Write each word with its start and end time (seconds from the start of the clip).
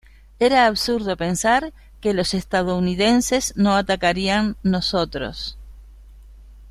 Era 0.39 0.65
absurdo 0.65 1.15
pensar 1.15 1.73
que 1.99 2.15
los 2.15 2.33
estadounidenses 2.33 3.53
no 3.55 3.75
atacarían 3.75 4.57
nosotros. 4.63 5.59